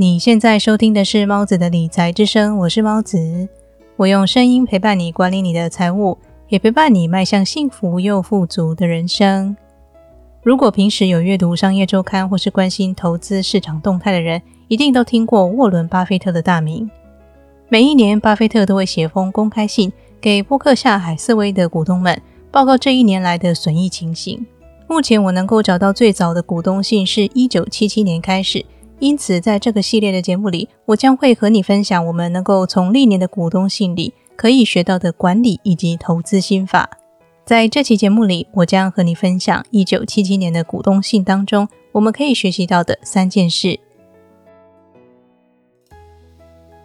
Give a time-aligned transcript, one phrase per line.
[0.00, 3.48] 你现在收听的是猫子的理财之声，我是猫子，
[3.96, 6.16] 我用声音陪伴你管理你的财务，
[6.46, 9.56] 也陪伴你迈向幸福又富足的人生。
[10.40, 16.88] 如果平时有阅读商业周刊或是关心投资市场动态的人，一定都听过沃伦·巴菲特的大名。
[17.68, 24.46] 每一年，巴菲特都会写封公开信给波克夏·海瑟威的股东们，报告这一年来的损益情形。
[24.86, 28.64] 目前我能够找到最早的股东信是一九七七年开始，
[29.00, 36.90] 因此在这个系列的节目里，我将会和你分享我们能够从历年的股东信里可以学到的管理以及投资心法。
[37.44, 43.78] 在这期节目里，我将和你分享一九七七年的股东信当中我们可以学习到的三件事。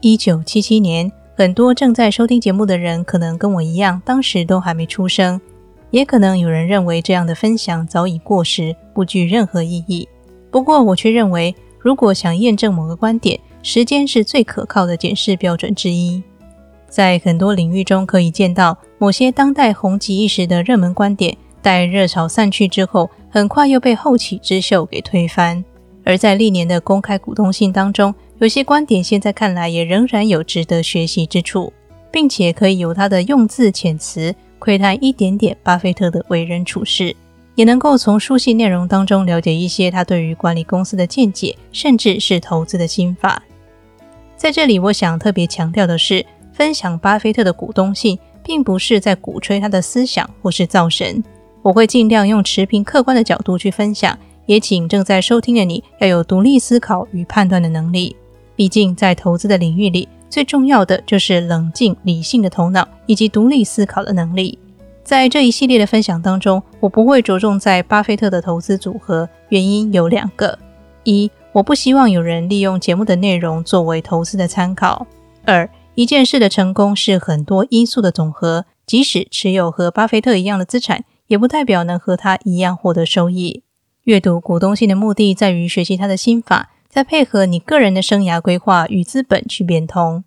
[0.00, 5.40] 一九七七年，很多正在收听节目的人可能跟我一样，当时都还没出生。
[5.90, 10.08] 也可能有人认为这样的分享早已过时，不具任何意义。
[10.50, 11.54] 不过，我却认为，
[11.86, 16.20] 如果想验证某个观点，时间是最可靠的检视标准之一。
[16.88, 25.64] 在很多领域中，可以见到某些当代红极一时的热门观点，待热潮散去之后，很快又被后起之秀给推翻。
[26.04, 31.72] 而在历年的公开股东信当中，有些观点现在看来也仍然有值得学习之处，
[32.10, 34.34] 并且可以由他的用字遣词。
[34.58, 37.14] 窥探一点点巴菲特的为人处事，
[37.56, 43.42] 也能够从书信内容当中了解一些他对于管理公司的见解，甚至是投资的心法。
[44.36, 51.24] 在这里，我想特别强调的是，分享巴菲特的股东信，并不是在鼓吹他的思想或是造神。
[51.62, 58.14] 我会尽量用持平客观的角度去分享，也请正在收听的你要有独立思考与判断的能力。
[58.54, 64.58] 毕竟，在投资的领域里，最重要的就是冷静理性的头脑以及独立思考的能力。
[65.06, 70.58] 在这一系列的分享当中，我不会着重在巴菲特的投资组合，原因有两个：
[71.04, 75.06] 一，我不希望有人利用节目的内容作为投资的参考；
[75.44, 83.62] 二，一件事的成功是很多因素的总和，即使持有和巴菲特一样的资产，也不代表能和他一样获得收益。
[84.02, 86.70] 阅读股东信的目的在于学习他的心法。
[86.88, 90.24] 再配合你个人的生涯规划与资本去变通。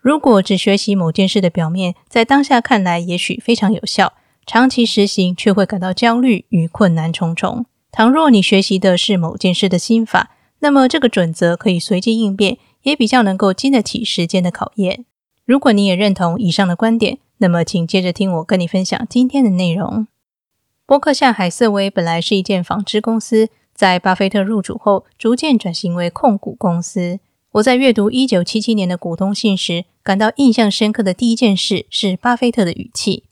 [0.00, 4.14] 如果只学习某件事的表面，在当下看来也许非常有效，
[4.48, 7.66] 长期实行却会感到焦虑与困难重重。
[7.92, 15.04] 倘若你学习的是某件事的心法，那么这个准则可以随机应变，也比较能够经得起时间的考验。
[15.44, 20.06] 如果你也认同以上的观点，那么请接着听我跟你分享今天的内容。
[20.86, 23.50] 波克夏·海瑟威本来是一件纺织公司。
[23.74, 27.20] 在巴菲特入主后，逐渐转型为控股公司。
[27.52, 33.24] 我在阅读一九七七年的股东信时，感到印象深刻的第一件事是巴菲特的语气。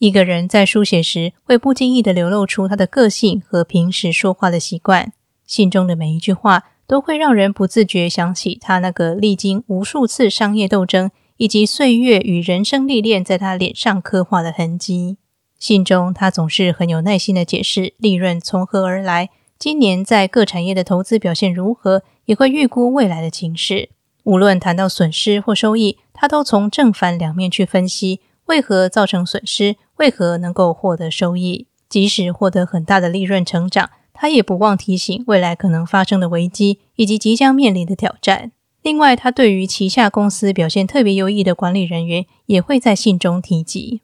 [0.00, 5.12] 一个人在书写时，会不经意地流露出他的个性和平时说话的习惯。
[5.44, 15.18] 信中的每一句话，都会让人不自觉想起他那个历经无数次商业斗争以及岁月与人生历练在他脸上刻画的痕迹。
[15.58, 19.28] 信中，他总是很有耐心地解释利润从何而来。
[19.58, 23.90] 今年在各产业的投资表现如何，也会预估未来的情势。
[24.24, 31.66] 无论谈到损失或收益，他都从正反两面去分析，为何造成损失，为何能够获得收益。
[31.88, 38.52] 即使获得很大的利润成长，他也不忘提醒未来可能发生的危机以及即将面临的挑战。
[38.82, 44.00] 另外，他对于旗下公司表现特别优异的管理人员，也会在信中提及。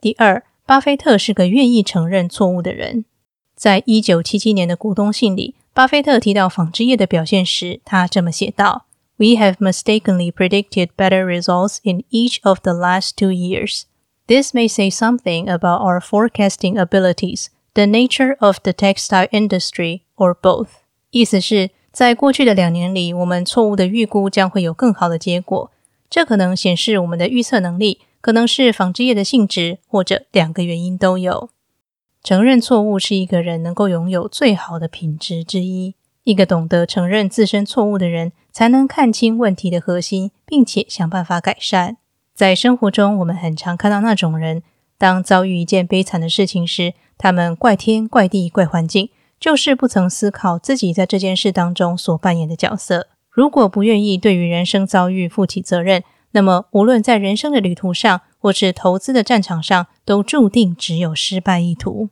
[0.00, 3.04] 第二，巴菲特是个愿意承认错误的人。
[3.56, 8.84] 在一九七七年的股东信里，巴菲特提到纺织业的表现时，他这么写道
[9.16, 13.84] ：“We have mistakenly predicted better results in each of the last two years.
[14.30, 20.36] This may say something about our forecasting abilities, the nature of the textile industry, or
[20.40, 20.68] both.”
[21.10, 25.72] 意思是，在过去的两年里，我们错误的预估将会有更好的结果。
[26.08, 31.50] 这可能显示我们的预测能力，可能是纺织业的性质，或者两个原因都有。
[32.22, 35.96] 承认错误是一个人能够拥有最好的品质之一。
[36.22, 41.96] 一个懂得承认自身错误的人，才能看清问题的核心，并且想办法改善。
[42.40, 44.62] 在生活中，我们很常看到那种人，
[44.96, 53.08] 当遭遇一件悲惨的事情时，他们怪天怪地怪环境，就是不曾思考自己在这件事当中所扮演的角色。
[53.28, 62.08] 如果不愿意对于人生遭遇负起责任，那么无论在人生的旅途上，或是投资的战场上，都注定只有失败一途。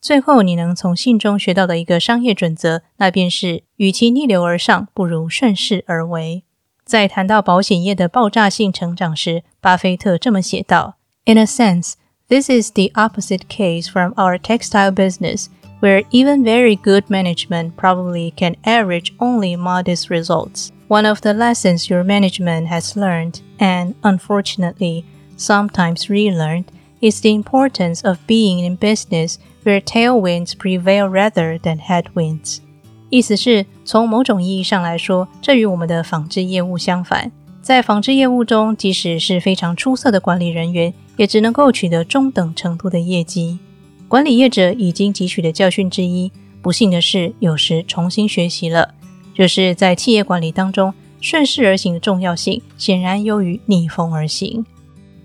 [0.00, 6.44] 最后，你能从信中学到的一个商业准则，那便是：与其逆流而上，不如顺势而为。
[6.87, 10.95] 在谈到保险业的爆炸性成长时，巴菲特这么写道：“
[11.25, 11.93] In a sense,
[12.27, 15.47] this is the opposite case from our textile business,
[15.79, 20.69] where even very good management probably can average only modest results.
[20.87, 25.05] One of the lessons your management has learned, and unfortunately,
[25.35, 26.65] sometimes relearned,
[27.01, 32.61] is the importance of being in business where tailwinds prevail rather than headwinds.
[33.10, 37.32] 意思是从某种意义上来说，这与我们的纺织业务相反。
[37.62, 43.58] 在纺织业务中，即使是非常出色的管理人员，也只能够取得中等程度的业绩。
[44.06, 46.32] 管理业者已经汲取的教训之一，
[46.62, 48.94] 不幸的是，有时重新学习了，
[49.34, 54.64] 就是在企业管理当中，顺势而行的重要性显然优于逆风而行。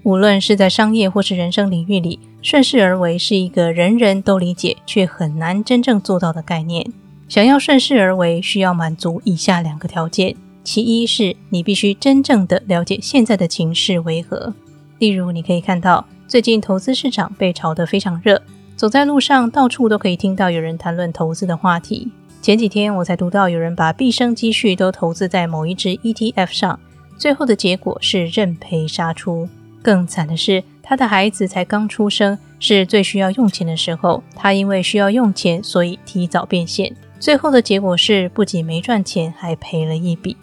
[0.04, 6.92] 无论是在商业或是人生领域里，顺势而为是一个人人都理解却很难真正做到的概念。
[7.28, 14.54] 想要顺势而为，需要满足以下两个条件：其一是你必须真正的了解现在的情势为何。
[15.00, 18.42] 例如，你可以看到最近投资市场被炒得非常热。
[18.76, 22.12] 走在路上，到处都可以听到有人谈论投资的话题。
[22.42, 26.80] 前几天我才读到有人把毕生积蓄都投资在某一只 ETF 上，
[27.18, 29.48] 最后的结果是认赔杀出。
[29.82, 36.94] 更惨的是，他的孩子才刚出生，是最需要用钱的时候，他因为需要用钱，所以提早变现。
[37.24, 40.36] 最后的结果是不仅没赚钱，还赔了一笔。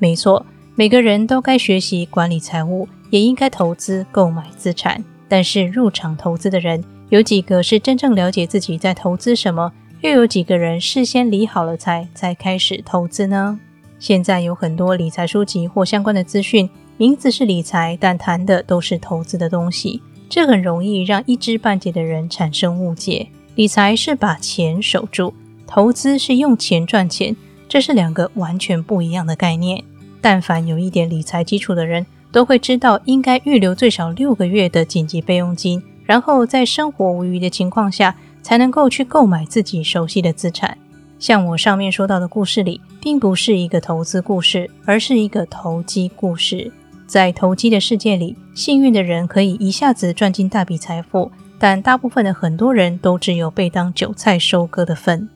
[0.00, 0.44] 没错，
[0.74, 5.04] 每个人都该学习管理财务，也应该投资购买资产。
[5.28, 6.82] 但是入场投资的人。
[7.10, 9.70] 有几个是真正了解自己在投资什么？
[10.00, 13.60] 又有几个人事先理好了财才开始投资呢？
[14.00, 23.28] 现在有很多理财书籍或相关的资讯，名字是理财，但谈的都是投资的东西，这很容易让一知半解的人产生误解。
[23.54, 25.32] 理财是把钱守住，
[25.74, 27.34] 投资是用钱赚钱，
[27.66, 29.82] 这是两个完全不一样的概念。
[30.20, 35.82] 但凡有一点理财基础的人，都会知道应该预留最少六个月的紧急备用金。
[36.04, 40.76] 然后在生活无余的情况下，才能够去购买自己熟悉的资产。
[41.18, 46.70] 像我上面说到的故事里，并不是一个投资故事，而是一个投机故事。
[47.06, 55.26] 在投机的世界里，幸运的人可以一下子赚进大笔财富，但大部分的很多人都只有被当韭菜收割的份。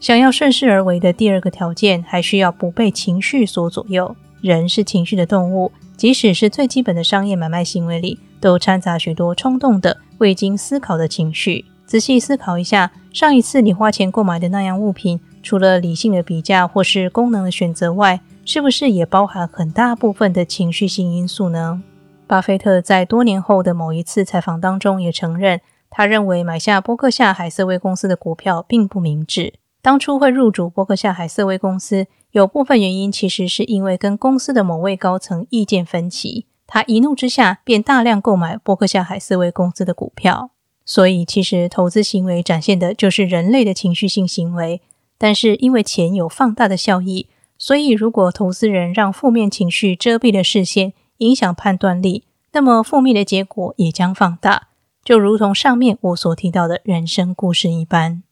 [0.00, 4.16] 想要顺势而为的第二个条件，还需要不被情绪所左右。
[4.40, 8.18] 人是情绪的动物，即使是最基本的商业买卖行为里。
[8.40, 11.66] 都掺杂许多冲动的、未经思考的情绪。
[11.84, 21.82] 仔细思考一下，上一次你花钱购买的那样物品，除了理性的比价或是功能的选择外，是不是也包含很大部分的情绪性因素呢？
[22.26, 25.60] 巴菲特在多年后的某一次采访当中也承认，
[25.90, 29.52] 他认为买下波克夏海瑟威公司的股票并不明智。
[29.82, 36.46] 当初会入主波克夏海瑟威公司，有部分原因其实是因为跟公司的某位高层意见分歧。
[36.66, 40.50] 他一怒之下便大量购买伯克夏海瑟威公司的股票，
[40.84, 44.80] 所以其实投资行为展现的就是人类的情绪性行为。
[45.18, 47.26] 但是因为钱有放大的效益，
[47.58, 54.68] 所以如果投资人让负面情绪遮蔽了视线，影响判断力，那么负面的结果也将放大，
[55.02, 58.22] 就如同上面我所提到的人生故事一般。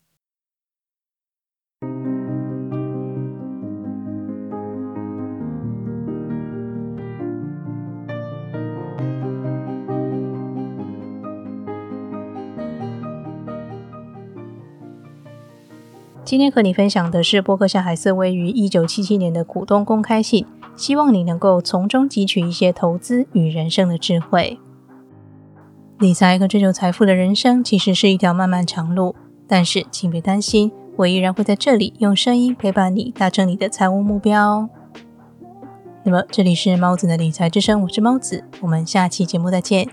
[16.28, 20.44] 今天和你分享的是波克夏海瑟威于一九七七年的股东公开信，
[20.76, 24.58] 希望你能够从中汲取一些投资与人生的智慧。
[25.98, 29.16] 理财和追求财富的人生其实是一条漫漫长路，
[29.46, 34.68] 但是请别担心，我依然会在这里用声音陪伴你，达成你的财务目标。
[36.04, 39.88] 那么这里是猫子的理财之声，我是猫子，我们下期节目再见。